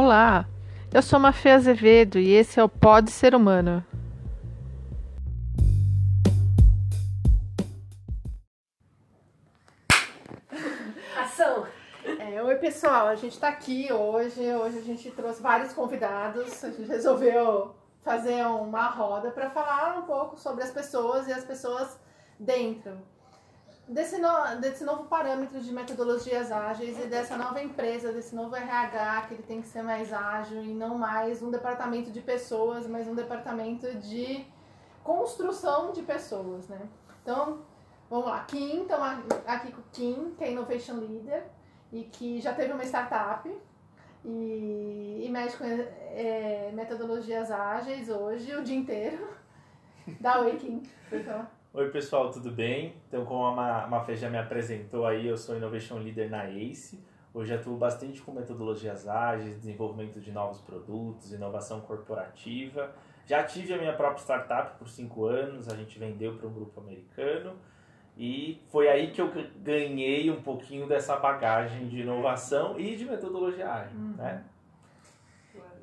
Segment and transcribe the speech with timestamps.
[0.00, 0.46] Olá,
[0.94, 3.84] eu sou Mafê Azevedo e esse é o Pode Ser Humano.
[11.20, 11.66] Ação!
[12.16, 14.40] É, oi pessoal, a gente está aqui hoje.
[14.40, 16.62] Hoje a gente trouxe vários convidados.
[16.62, 17.74] A gente resolveu
[18.04, 21.98] fazer uma roda para falar um pouco sobre as pessoas e as pessoas
[22.38, 22.96] dentro
[23.88, 29.22] desse, no, desse novo parâmetro de metodologias ágeis e dessa nova empresa, desse novo RH
[29.22, 33.08] que ele tem que ser mais ágil e não mais um departamento de pessoas, mas
[33.08, 34.46] um departamento de
[35.02, 36.86] construção de pessoas, né?
[37.22, 37.62] Então,
[38.10, 38.44] vamos lá.
[38.44, 39.02] Kim, então
[39.46, 41.46] aqui com Kim, que é Innovation Leader
[41.90, 43.50] e que já teve uma startup
[44.24, 49.28] e, e mexe com é, metodologias ágeis hoje o dia inteiro.
[50.20, 50.82] Dá oi, Kim.
[51.74, 52.94] Oi pessoal, tudo bem?
[53.06, 56.98] Então, como a Mafê já me apresentou aí, eu sou Innovation Leader na ACE.
[57.32, 62.90] Hoje atuo bastante com metodologias ágeis, desenvolvimento de novos produtos, inovação corporativa.
[63.26, 66.80] Já tive a minha própria startup por cinco anos, a gente vendeu para um grupo
[66.80, 67.54] americano
[68.16, 73.70] e foi aí que eu ganhei um pouquinho dessa bagagem de inovação e de metodologia
[73.70, 74.14] ágil, uhum.
[74.16, 74.42] né?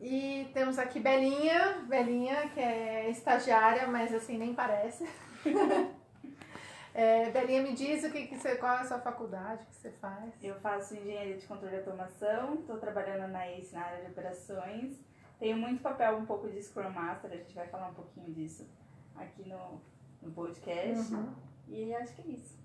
[0.02, 5.08] E temos aqui Belinha, Belinha que é estagiária, mas assim nem parece.
[6.94, 9.92] é, Belinha, me diz o que, que você, qual é a sua faculdade, que você
[9.92, 10.34] faz?
[10.44, 15.00] Eu faço engenharia de controle de automação, estou trabalhando na ACE na área de operações.
[15.40, 18.68] Tenho muito papel, um pouco de Scrum Master, a gente vai falar um pouquinho disso
[19.16, 19.82] aqui no,
[20.22, 21.14] no podcast.
[21.14, 21.34] Uhum.
[21.68, 22.58] E acho que é isso.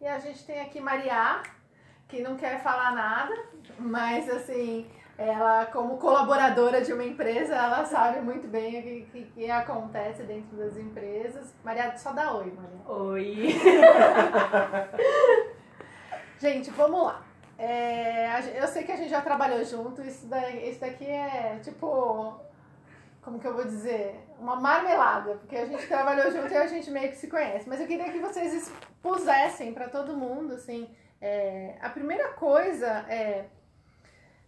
[0.00, 1.42] E a gente tem aqui Maria,
[2.08, 3.34] que não quer falar nada,
[3.78, 4.86] mas assim,
[5.18, 10.22] ela, como colaboradora de uma empresa, ela sabe muito bem o que, que, que acontece
[10.24, 11.54] dentro das empresas.
[11.64, 12.80] Maria, só dá oi, Maria.
[12.86, 13.48] Oi.
[16.38, 17.24] gente, vamos lá.
[17.58, 22.38] É, eu sei que a gente já trabalhou junto, isso, daí, isso daqui é tipo.
[23.22, 24.20] Como que eu vou dizer?
[24.38, 27.68] Uma marmelada, porque a gente trabalhou junto e a gente meio que se conhece.
[27.68, 30.88] Mas eu queria que vocês expusessem para todo mundo, assim.
[31.20, 33.46] É, a primeira coisa é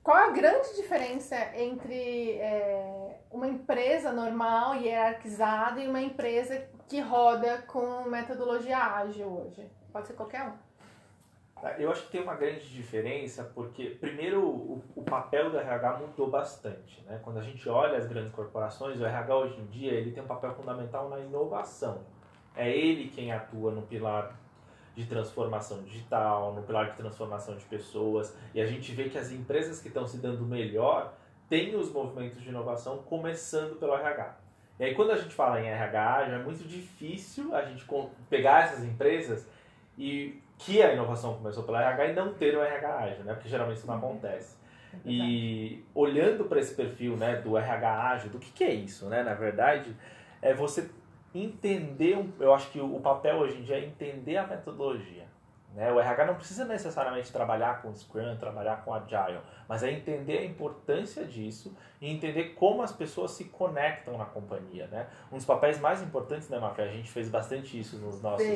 [0.09, 6.99] qual a grande diferença entre é, uma empresa normal e hierarquizada e uma empresa que
[6.99, 9.71] roda com metodologia ágil hoje?
[9.93, 10.53] Pode ser qualquer um.
[11.61, 15.99] Tá, eu acho que tem uma grande diferença porque, primeiro, o, o, papel do RH
[15.99, 17.05] mudou bastante.
[17.05, 17.21] Né?
[17.23, 20.27] Quando a gente olha as grandes corporações, o RH hoje em dia ele tem um
[20.27, 22.01] papel fundamental na inovação.
[22.57, 24.35] É ele quem atua no pilar
[24.99, 29.31] de transformação digital, no pilar de transformação de pessoas, e a gente vê que as
[29.31, 31.15] empresas que estão se dando melhor
[31.49, 34.37] têm os movimentos de inovação começando pelo RH.
[34.81, 37.87] E aí quando a gente fala em RH, já é muito difícil a gente
[38.29, 39.49] pegar essas empresas
[39.97, 43.35] e que a inovação começou pelo RH e não ter o RH ágil, né?
[43.35, 44.01] Porque geralmente isso não uhum.
[44.01, 44.57] acontece.
[44.93, 49.07] É e olhando para esse perfil né, do RH ágil, do que, que é isso,
[49.07, 49.23] né?
[49.23, 49.95] Na verdade,
[50.43, 50.91] é você
[51.34, 55.27] entender, eu acho que o papel hoje em dia é entender a metodologia.
[55.75, 55.93] Né?
[55.93, 60.44] O RH não precisa necessariamente trabalhar com Scrum, trabalhar com Agile, mas é entender a
[60.44, 64.87] importância disso e entender como as pessoas se conectam na companhia.
[64.87, 65.06] Né?
[65.31, 66.84] Um dos papéis mais importantes, né, Mafia?
[66.84, 68.47] A gente fez bastante isso nos nossos,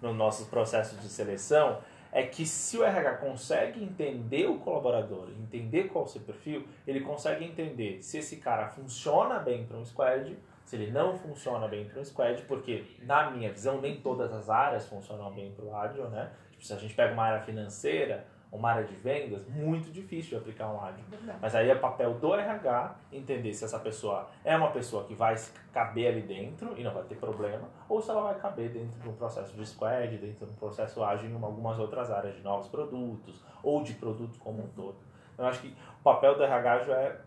[0.00, 1.78] nos nossos processos de seleção,
[2.12, 6.66] é que se o RH consegue entender o colaborador, entender qual é o seu perfil,
[6.86, 10.36] ele consegue entender se esse cara funciona bem para um squad
[10.70, 14.48] se ele não funciona bem para um squad, porque, na minha visão, nem todas as
[14.48, 16.30] áreas funcionam bem para o ágil, né?
[16.52, 20.36] Tipo, se a gente pega uma área financeira, uma área de vendas, muito difícil de
[20.36, 21.04] aplicar um ágil.
[21.42, 25.34] Mas aí é papel do RH entender se essa pessoa é uma pessoa que vai
[25.72, 29.08] caber ali dentro e não vai ter problema, ou se ela vai caber dentro de
[29.08, 32.68] um processo de squad, dentro de um processo ágil em algumas outras áreas de novos
[32.68, 34.98] produtos, ou de produtos como um todo.
[35.36, 37.20] Eu acho que o papel do RH já é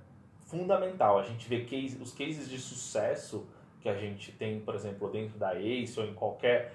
[0.53, 1.17] fundamental.
[1.17, 3.47] A gente vê case, os cases de sucesso
[3.81, 6.73] que a gente tem, por exemplo, dentro da ACE ou em qualquer.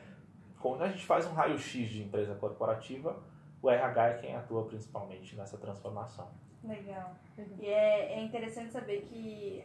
[0.61, 3.23] Quando a gente faz um raio-x de empresa corporativa,
[3.63, 6.29] o RH é quem atua principalmente nessa transformação.
[6.65, 7.15] Legal.
[7.61, 9.65] E é, é interessante saber que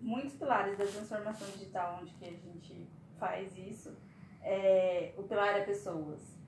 [0.00, 2.88] muitos pilares da transformação digital, onde que a gente
[3.18, 3.94] faz isso,
[4.42, 6.40] é, o pilar é pessoas.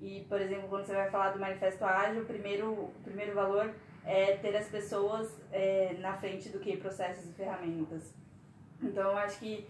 [0.00, 3.72] E, por exemplo, quando você vai falar do manifesto ágil, o primeiro, o primeiro valor
[4.06, 8.14] é ter as pessoas é, na frente do que processos e ferramentas.
[8.80, 9.66] Então, eu acho que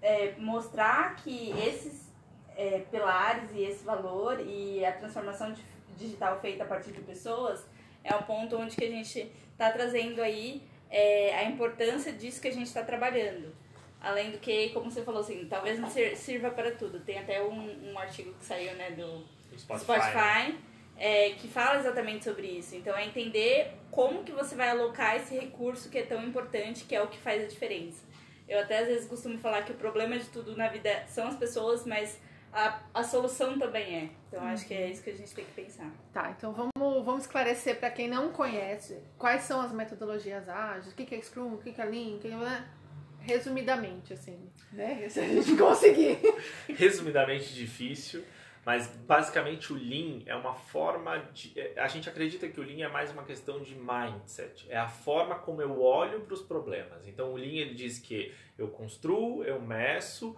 [0.00, 2.10] é, mostrar que esses
[2.56, 5.54] é, pilares e esse valor e a transformação
[5.96, 7.66] digital feita a partir de pessoas
[8.02, 12.48] é o ponto onde que a gente está trazendo aí é, a importância disso que
[12.48, 13.54] a gente está trabalhando.
[14.00, 17.00] Além do que, como você falou assim, talvez não sirva para tudo.
[17.00, 19.26] Tem até um, um artigo que saiu né, do
[19.58, 20.58] Spotify, Spotify
[20.98, 22.74] é, que fala exatamente sobre isso.
[22.74, 26.94] Então é entender como que você vai alocar esse recurso que é tão importante, que
[26.94, 28.04] é o que faz a diferença.
[28.48, 31.36] Eu até às vezes costumo falar que o problema de tudo na vida são as
[31.36, 32.18] pessoas, mas
[32.52, 34.10] a, a solução também é.
[34.28, 34.48] Então uhum.
[34.48, 35.90] acho que é isso que a gente tem que pensar.
[36.12, 40.96] Tá, então vamos, vamos esclarecer para quem não conhece quais são as metodologias ágeis, o
[40.96, 42.64] que é Scrum, o que é Lean, o que é...
[43.20, 44.38] resumidamente, assim,
[44.72, 45.06] né?
[45.10, 46.18] Se a gente conseguir.
[46.68, 48.24] resumidamente difícil.
[48.66, 51.56] Mas basicamente o Lean é uma forma de.
[51.56, 54.66] É, a gente acredita que o Lean é mais uma questão de mindset.
[54.68, 57.06] É a forma como eu olho para os problemas.
[57.06, 60.36] Então o Lean ele diz que eu construo, eu meço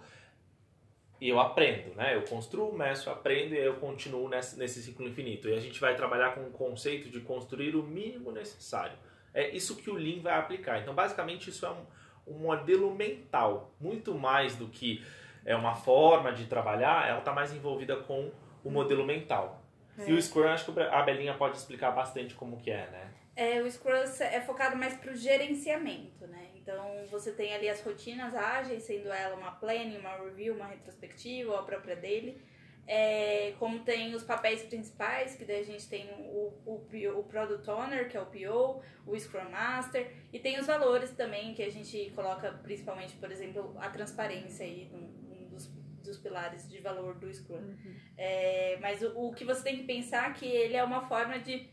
[1.19, 2.15] e eu aprendo, né?
[2.15, 5.49] Eu construo, meço, aprendo e eu continuo nesse, nesse ciclo infinito.
[5.49, 8.95] E a gente vai trabalhar com o conceito de construir o mínimo necessário.
[9.33, 10.79] É isso que o Lean vai aplicar.
[10.79, 11.83] Então basicamente isso é um,
[12.27, 15.03] um modelo mental, muito mais do que
[15.49, 18.31] é uma forma de trabalhar, ela está mais envolvida com
[18.63, 19.63] o modelo mental.
[19.97, 20.07] É.
[20.07, 23.11] E o Scrum, acho que a Belinha pode explicar bastante como que é, né?
[23.35, 26.49] É, o Scrum é focado mais para o gerenciamento, né?
[26.55, 31.51] Então, você tem ali as rotinas ágeis, sendo ela uma planning, uma review, uma retrospectiva,
[31.51, 32.39] ou a própria dele.
[32.85, 36.87] É, como tem os papéis principais, que daí a gente tem o, o,
[37.17, 41.55] o Product Owner, que é o PO, o Scrum Master, e tem os valores também,
[41.55, 44.91] que a gente coloca principalmente, por exemplo, a transparência aí,
[46.03, 47.57] dos pilares de valor do Scrum.
[47.57, 47.95] Uhum.
[48.17, 51.39] É, mas o, o, que você tem que pensar é que ele é uma forma
[51.39, 51.69] de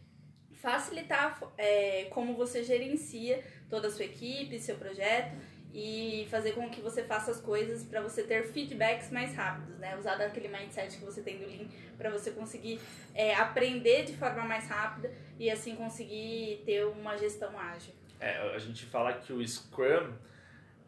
[0.55, 5.37] facilitar é, como você gerencia toda a sua equipe, seu projeto
[5.73, 9.95] e fazer com que você faça as coisas para você ter feedbacks mais rápidos, né?
[9.99, 11.67] Usar aquele mindset que você tem do Lean
[11.99, 12.81] para você conseguir
[13.15, 17.93] é, aprender de forma mais rápida e assim conseguir ter uma gestão ágil.
[18.19, 20.15] É, a gente fala que o Scrum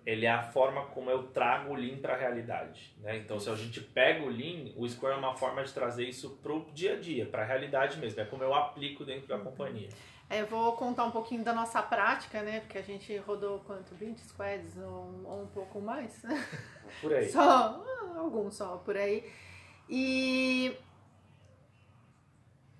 [0.08, 2.94] ele é a forma como eu trago o Lean para a realidade.
[3.02, 3.18] Né?
[3.18, 6.30] Então, se a gente pega o Lean, o Scrum é uma forma de trazer isso
[6.42, 8.18] para o dia a dia, para a realidade mesmo.
[8.18, 9.44] É como eu aplico dentro da uhum.
[9.44, 9.90] companhia.
[10.30, 12.60] É, eu vou contar um pouquinho da nossa prática, né?
[12.60, 13.94] Porque a gente rodou quanto?
[13.94, 16.22] 20 squads ou, ou um pouco mais?
[17.02, 17.28] Por aí.
[17.28, 19.30] Só, ah, alguns só, por aí.
[19.90, 20.74] E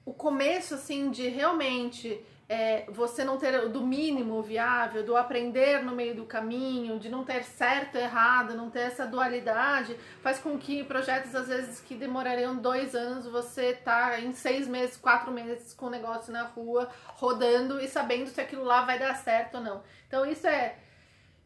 [0.02, 5.94] o começo, assim, de realmente é, você não ter do mínimo viável, do aprender no
[5.94, 10.56] meio do caminho, de não ter certo e errado, não ter essa dualidade, faz com
[10.56, 15.74] que projetos às vezes que demorariam dois anos, você tá em seis meses, quatro meses
[15.74, 19.60] com o negócio na rua, rodando e sabendo se aquilo lá vai dar certo ou
[19.60, 19.82] não.
[20.06, 20.76] Então isso é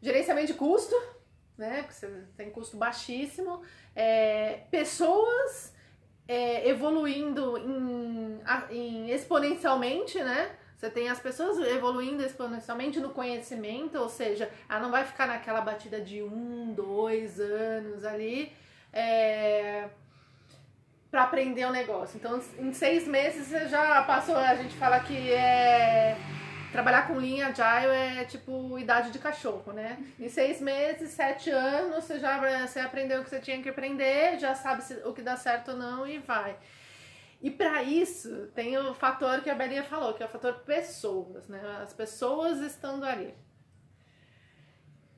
[0.01, 0.95] gerenciamento de custo,
[1.57, 1.81] né?
[1.81, 2.07] Porque você
[2.37, 3.61] tem custo baixíssimo,
[3.93, 5.73] é, pessoas
[6.25, 10.62] é, evoluindo em, em exponencialmente, né?
[10.83, 15.61] Você tem as pessoas evoluindo exponencialmente no conhecimento, ou seja, ela não vai ficar naquela
[15.61, 18.51] batida de um, dois anos ali
[18.91, 19.87] é,
[21.09, 22.17] para aprender o um negócio.
[22.17, 24.35] Então, em seis meses você já passou.
[24.35, 26.17] A gente fala que é
[26.73, 29.97] trabalhar com linha agile é tipo idade de cachorro, né?
[30.19, 34.37] Em seis meses, sete anos, você já você aprendeu o que você tinha que aprender,
[34.37, 36.57] já sabe o que dá certo ou não e vai.
[37.43, 41.49] E para isso tem o fator que a Belinha falou, que é o fator pessoas,
[41.49, 41.61] né?
[41.83, 43.33] As pessoas estando ali.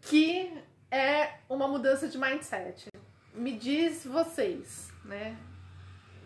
[0.01, 0.51] Que
[0.89, 2.87] é uma mudança de mindset.
[3.31, 5.37] Me diz vocês, né?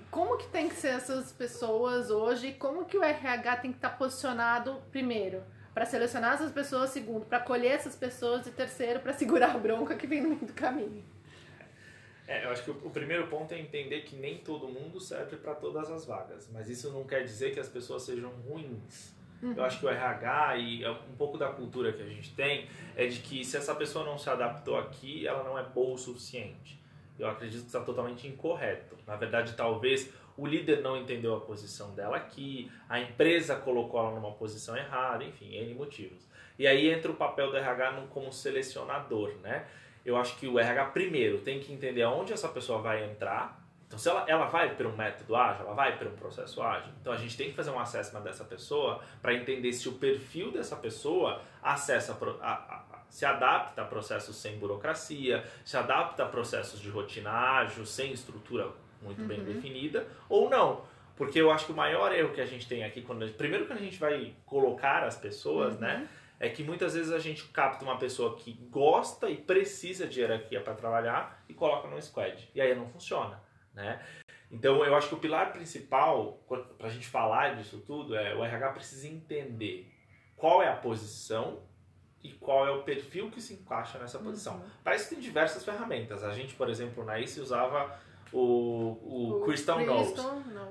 [0.09, 2.53] Como que tem que ser essas pessoas hoje?
[2.53, 5.43] Como que o RH tem que estar tá posicionado primeiro?
[5.73, 9.97] Para selecionar essas pessoas, segundo, para colher essas pessoas e terceiro, para segurar a bronca
[9.97, 11.03] que vem no meio do caminho.
[12.29, 15.35] É, eu acho que o, o, primeiro ponto é entender que nem todo mundo serve
[15.35, 19.15] para todas as vagas, mas isso não quer dizer que as pessoas sejam ruins.
[19.41, 19.55] Uhum.
[19.57, 22.67] Eu acho que o RH e é um pouco da cultura que a gente tem
[22.95, 25.97] é de que se essa pessoa não se adaptou aqui, ela não é boa o
[25.97, 26.79] suficiente.
[27.17, 28.95] Eu acredito que está totalmente incorreto.
[29.07, 34.11] Na verdade, talvez o líder não entendeu a posição dela aqui, a empresa colocou ela
[34.11, 36.29] numa posição errada, enfim, N motivos.
[36.59, 39.65] E aí entra o papel do RH como selecionador, né?
[40.09, 43.63] Eu acho que o RH primeiro tem que entender aonde essa pessoa vai entrar.
[43.87, 46.91] Então, se ela, ela vai para um método ágil, ela vai para um processo ágil,
[47.01, 50.51] então a gente tem que fazer um assessment dessa pessoa para entender se o perfil
[50.51, 56.79] dessa pessoa acessa, a, a, se adapta a processos sem burocracia, se adapta a processos
[56.79, 59.27] de rotina ágil, sem estrutura muito uhum.
[59.27, 60.83] bem definida, ou não.
[61.15, 63.73] Porque eu acho que o maior erro que a gente tem aqui, quando, primeiro que
[63.73, 65.81] a gente vai colocar as pessoas, uhum.
[65.81, 66.07] né?
[66.39, 70.61] É que muitas vezes a gente capta uma pessoa que gosta e precisa de hierarquia
[70.61, 72.49] para trabalhar e coloca no squad.
[72.55, 73.41] E aí não funciona,
[73.73, 74.01] né?
[74.49, 76.43] Então eu acho que o pilar principal
[76.77, 79.93] para a gente falar disso tudo é o RH precisa entender
[80.35, 81.61] qual é a posição
[82.23, 84.55] e qual é o perfil que se encaixa nessa posição.
[84.55, 84.69] Uhum.
[84.83, 86.23] Para isso tem diversas ferramentas.
[86.23, 87.97] A gente, por exemplo, na ICE usava
[88.31, 90.13] o, o, o Crystal Knows.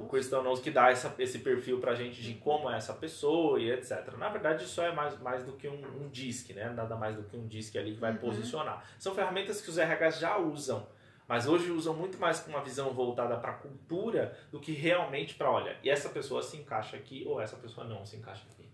[0.00, 3.60] O Crystal Knows que dá essa, esse perfil pra gente de como é essa pessoa
[3.60, 4.16] e etc.
[4.16, 6.70] Na verdade, isso é mais, mais do que um, um DISC, né?
[6.70, 8.18] Nada mais do que um DISC ali que vai uhum.
[8.18, 8.84] posicionar.
[8.98, 10.86] São ferramentas que os RHs já usam.
[11.26, 15.50] Mas hoje usam muito mais com uma visão voltada para cultura do que realmente para,
[15.50, 18.66] olha, e essa pessoa se encaixa aqui ou essa pessoa não se encaixa aqui.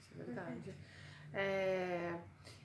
[0.00, 0.74] Isso é verdade.
[1.34, 2.14] É...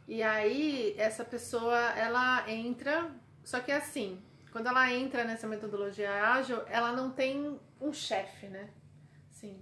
[0.07, 3.09] E aí, essa pessoa, ela entra,
[3.43, 4.21] só que é assim,
[4.53, 8.69] quando ela entra nessa metodologia ágil, ela não tem um chefe, né?
[9.31, 9.59] Sim.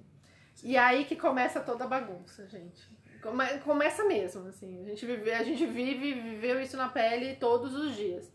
[0.62, 2.90] E aí que começa toda a bagunça, gente.
[3.22, 4.82] Come, começa mesmo, assim.
[4.82, 8.30] A gente, vive, a gente vive, viveu isso na pele todos os dias.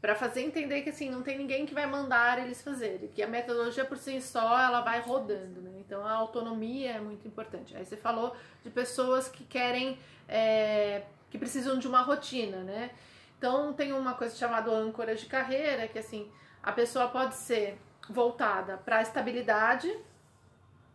[0.00, 3.28] Para fazer entender que assim, não tem ninguém que vai mandar eles fazerem, que a
[3.28, 5.72] metodologia por si só ela vai rodando, né?
[5.80, 7.76] Então a autonomia é muito importante.
[7.76, 12.90] Aí você falou de pessoas que querem, é, que precisam de uma rotina, né?
[13.40, 16.30] Então tem uma coisa chamada âncora de carreira, que assim,
[16.62, 19.90] a pessoa pode ser voltada para estabilidade,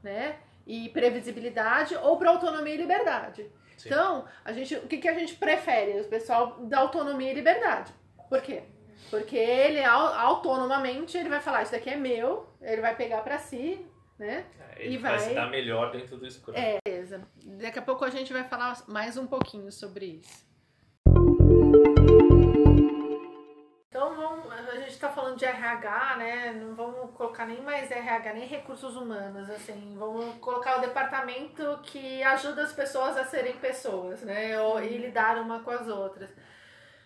[0.03, 0.37] né?
[0.67, 3.51] E previsibilidade ou para autonomia e liberdade.
[3.75, 3.89] Sim.
[3.89, 5.99] Então, a gente, o que, que a gente prefere?
[6.01, 7.91] O pessoal da autonomia e liberdade.
[8.29, 8.61] Por quê?
[9.09, 13.83] Porque ele autonomamente ele vai falar, isso daqui é meu, ele vai pegar para si,
[14.19, 14.45] né?
[14.59, 16.55] É, ele e vai, vai se dar melhor dentro do escuro.
[16.55, 17.27] É, beleza.
[17.43, 20.45] Daqui a pouco a gente vai falar mais um pouquinho sobre isso.
[24.95, 26.53] Gente está falando de RH, né?
[26.53, 29.95] Não vamos colocar nem mais RH, nem recursos humanos, assim.
[29.97, 34.53] Vamos colocar o departamento que ajuda as pessoas a serem pessoas, né?
[34.83, 36.29] E lidar uma com as outras.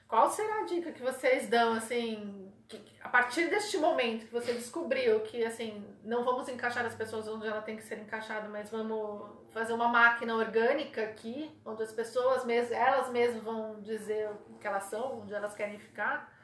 [0.07, 4.53] Qual será a dica que vocês dão, assim, que, a partir deste momento que você
[4.53, 8.69] descobriu que, assim, não vamos encaixar as pessoas onde ela tem que ser encaixada, mas
[8.69, 14.67] vamos fazer uma máquina orgânica aqui, onde as pessoas, elas mesmas vão dizer o que
[14.67, 16.38] elas são, onde elas querem ficar?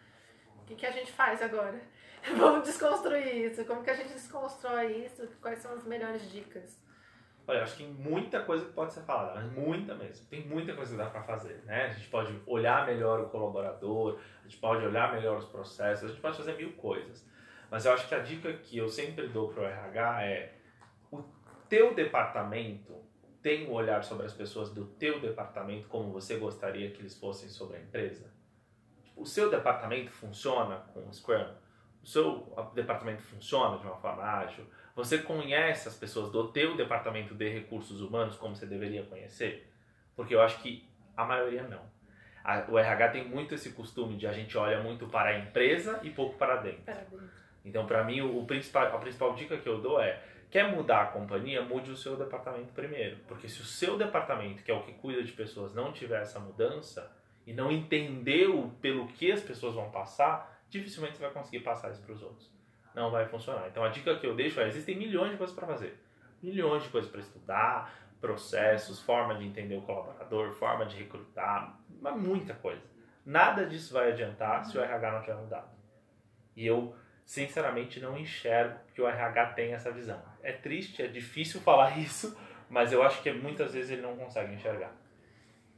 [0.66, 1.80] O que, que a gente faz agora?
[2.36, 3.64] Vamos desconstruir isso.
[3.66, 5.28] Como que a gente desconstrói isso?
[5.40, 6.84] Quais são as melhores dicas?
[7.48, 10.26] Olha, acho que muita coisa pode ser falada, mas muita mesmo.
[10.26, 11.86] Tem muita coisa que dá para fazer, né?
[11.86, 16.08] A gente pode olhar melhor o colaborador, a gente pode olhar melhor os processos, a
[16.08, 17.24] gente pode fazer mil coisas.
[17.70, 20.54] Mas eu acho que a dica que eu sempre dou para o RH é
[21.12, 21.24] o
[21.70, 23.06] teu departamento
[23.44, 27.48] tem um olhar sobre as pessoas do teu departamento como você gostaria que eles fossem
[27.48, 28.34] sobre a empresa?
[29.16, 31.46] O seu departamento funciona com o Scrum?
[32.04, 34.66] O seu departamento funciona de uma forma ágil?
[34.96, 39.72] Você conhece as pessoas do teu departamento de recursos humanos como você deveria conhecer?
[40.16, 41.82] Porque eu acho que a maioria não.
[42.44, 46.00] A, o RH tem muito esse costume de a gente olha muito para a empresa
[46.04, 46.84] e pouco para dentro.
[46.84, 47.30] Para dentro.
[47.66, 51.02] Então, para mim, o, o principal, a principal dica que eu dou é quer mudar
[51.02, 53.18] a companhia, mude o seu departamento primeiro.
[53.28, 56.40] Porque se o seu departamento, que é o que cuida de pessoas, não tiver essa
[56.40, 57.12] mudança,
[57.46, 62.02] e não entendeu pelo que as pessoas vão passar, dificilmente você vai conseguir passar isso
[62.02, 62.52] para os outros.
[62.94, 63.68] Não vai funcionar.
[63.68, 66.00] Então a dica que eu deixo é: existem milhões de coisas para fazer,
[66.42, 72.16] milhões de coisas para estudar, processos, forma de entender o colaborador, forma de recrutar, mas
[72.16, 72.82] muita coisa.
[73.26, 75.70] Nada disso vai adiantar se o RH não tiver mudado.
[76.56, 80.22] E eu, sinceramente, não enxergo que o RH tem essa visão.
[80.42, 82.38] É triste, é difícil falar isso,
[82.70, 84.92] mas eu acho que muitas vezes ele não consegue enxergar.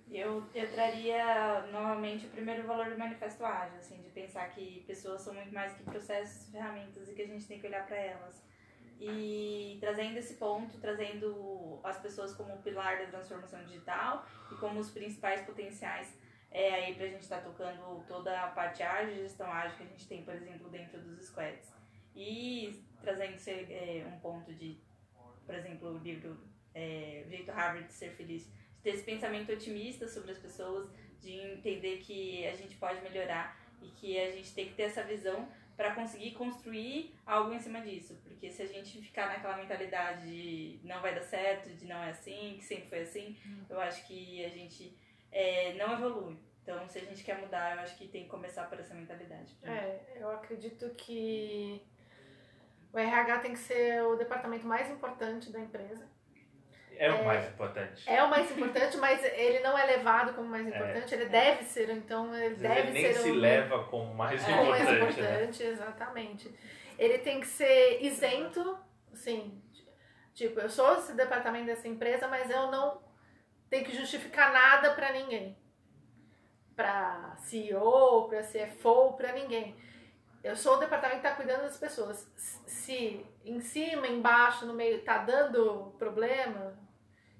[0.09, 5.21] Eu, eu traria novamente o primeiro valor do manifesto ágil, assim, de pensar que pessoas
[5.21, 8.41] são muito mais que processos, ferramentas e que a gente tem que olhar para elas.
[8.99, 14.89] E trazendo esse ponto, trazendo as pessoas como pilar da transformação digital e como os
[14.89, 16.17] principais potenciais
[16.49, 19.83] é, aí para a gente estar tá tocando toda a parte ágil, gestão ágil que
[19.83, 21.71] a gente tem, por exemplo, dentro dos squads.
[22.15, 24.79] E trazendo é, um ponto de,
[25.45, 26.37] por exemplo, o livro
[26.73, 28.49] é, Jeito Harvard de Ser Feliz,
[28.83, 33.87] ter esse pensamento otimista sobre as pessoas, de entender que a gente pode melhorar e
[33.89, 38.19] que a gente tem que ter essa visão para conseguir construir algo em cima disso.
[38.23, 42.09] Porque se a gente ficar naquela mentalidade de não vai dar certo, de não é
[42.09, 43.65] assim, que sempre foi assim, hum.
[43.69, 44.97] eu acho que a gente
[45.31, 46.37] é, não evolui.
[46.63, 49.55] Então, se a gente quer mudar, eu acho que tem que começar por essa mentalidade.
[49.63, 51.81] É, eu acredito que
[52.91, 56.09] o RH tem que ser o departamento mais importante da empresa
[56.99, 58.03] é o mais importante.
[58.09, 60.69] É o mais importante, mas ele não é levado como mais é.
[60.69, 61.29] importante, é, ele é.
[61.29, 63.21] deve ser, então ele deve ele nem ser.
[63.21, 63.35] se um...
[63.35, 64.69] leva como mais é, importante.
[64.69, 65.69] mais importante, né?
[65.69, 66.55] exatamente.
[66.97, 68.77] Ele tem que ser isento,
[69.13, 69.61] sim.
[70.33, 73.01] Tipo, eu sou esse departamento dessa empresa, mas eu não
[73.69, 75.57] tenho que justificar nada para ninguém.
[76.75, 79.75] Para CEO, para CFO, para ninguém.
[80.43, 82.31] Eu sou o departamento que está cuidando das pessoas.
[82.35, 86.77] Se em cima, embaixo, no meio, tá dando problema,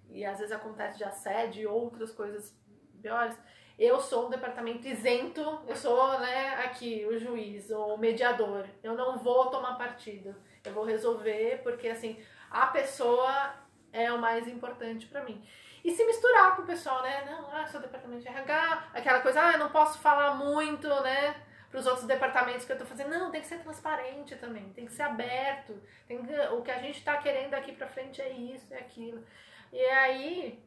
[0.10, 2.56] e às vezes acontece de assédio e outras coisas
[3.02, 3.38] piores,
[3.78, 8.66] eu sou um departamento isento, eu sou né, aqui o juiz, o mediador.
[8.82, 10.36] Eu não vou tomar partido.
[10.66, 13.54] Eu vou resolver, porque assim, a pessoa
[13.94, 15.46] é o mais importante para mim.
[15.84, 17.24] E se misturar com o pessoal, né?
[17.26, 21.36] Não, ah, sou departamento de RH, aquela coisa, ah, não posso falar muito, né?
[21.70, 23.10] Para os outros departamentos que eu estou fazendo.
[23.10, 25.82] Não, tem que ser transparente também, tem que ser aberto.
[26.08, 29.24] Tem que, o que a gente está querendo daqui para frente é isso, é aquilo.
[29.72, 30.64] E aí,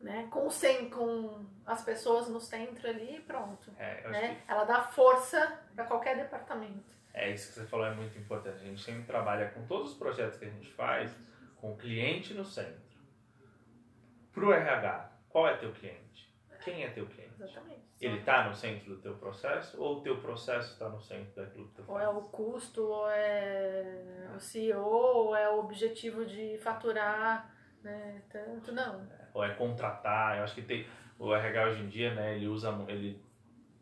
[0.00, 3.72] né, com, sem, com as pessoas no centro ali, pronto.
[3.78, 4.34] É, né?
[4.34, 4.50] que...
[4.50, 6.92] Ela dá força para qualquer departamento.
[7.14, 8.56] É, isso que você falou é muito importante.
[8.56, 11.14] A gente sempre trabalha com todos os projetos que a gente faz,
[11.56, 12.80] com o cliente no centro.
[14.32, 16.32] Para o RH, qual é teu cliente?
[16.64, 17.34] Quem é teu cliente?
[17.38, 17.82] Exatamente.
[18.00, 21.68] Ele está no centro do teu processo ou o teu processo está no centro daquilo
[21.68, 22.04] que tu Ou faz?
[22.04, 27.51] é o custo, ou é o CEO, ou é o objetivo de faturar,
[27.82, 28.22] né?
[28.30, 29.06] Tanto não.
[29.34, 30.38] Ou é contratar.
[30.38, 30.86] Eu acho que tem
[31.18, 32.36] o RH hoje em dia, né?
[32.36, 33.22] Ele usa, ele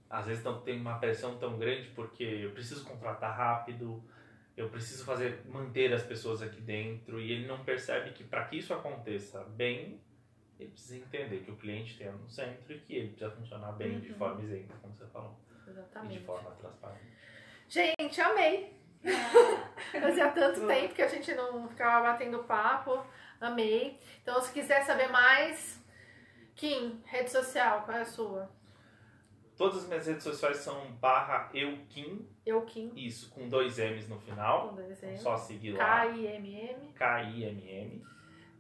[0.09, 4.03] às vezes não tem uma pressão tão grande porque eu preciso contratar rápido,
[4.57, 8.59] eu preciso fazer manter as pessoas aqui dentro e ele não percebe que para que
[8.59, 10.01] isso aconteça bem
[10.61, 13.95] ele precisa entender que o cliente tem no centro e que ele precisa funcionar bem
[13.95, 14.01] Uhum.
[14.01, 16.19] de forma isenta, como você falou, e Exatamente.
[16.19, 17.07] de forma transparente.
[17.67, 18.79] Gente, amei!
[20.01, 23.03] Fazia tanto tempo que a gente não ficava batendo papo.
[23.41, 23.99] Amei.
[24.23, 25.83] Então, se quiser saber mais,
[26.55, 28.51] Kim, rede social, qual é a sua?
[29.57, 34.19] Todas as minhas redes sociais são barra eukim, Eu, Kim, isso com dois M's no
[34.19, 35.21] final, com dois M's.
[35.21, 36.93] só seguir lá, K-I-M-M.
[36.95, 38.03] K-I-M-M.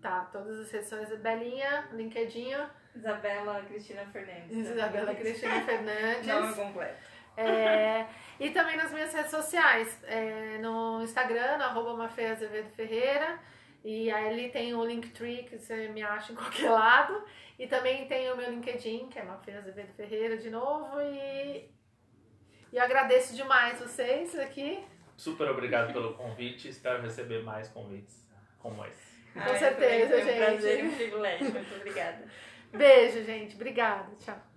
[0.02, 1.20] Tá, todas as redes sociais.
[1.20, 2.54] Belinha, LinkedIn,
[2.94, 4.56] Isabela Cristina Fernandes.
[4.56, 6.26] Isabela Cristina Fernandes.
[6.26, 7.10] Nome completo.
[7.36, 8.06] É,
[8.38, 13.38] e também nas minhas redes sociais, é, no Instagram, no arroba Ferreira.
[13.84, 17.22] E aí ali tem o Linktree, que você me acha em qualquer lado.
[17.58, 21.00] E também tem o meu LinkedIn, que é Mafê Azevedo Ferreira de novo.
[21.00, 21.70] E,
[22.72, 24.82] e eu agradeço demais vocês aqui.
[25.16, 26.68] Super obrigado pelo convite.
[26.68, 28.26] Espero receber mais convites
[28.58, 29.10] como esse.
[29.34, 30.38] Com certeza, foi um gente.
[30.38, 31.50] prazer um privilégio.
[31.52, 32.24] Muito obrigada.
[32.72, 33.54] Beijo, gente.
[33.54, 34.08] Obrigada.
[34.18, 34.49] Tchau.